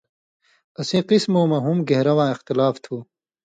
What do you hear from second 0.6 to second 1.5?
اسیں قِسمؤں